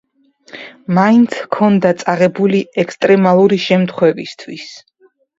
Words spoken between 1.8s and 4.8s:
წაღებული ექსტრემალური შემთხვევისთვის.